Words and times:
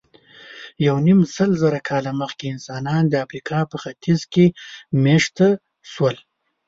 یونیمسلزره 0.87 1.79
کاله 1.89 2.11
مخکې 2.21 2.45
انسانان 2.53 3.03
د 3.09 3.13
افریقا 3.25 3.59
په 3.71 3.77
ختیځ 3.83 4.21
کې 4.33 4.45
مېشته 5.03 5.47
شول. 5.91 6.15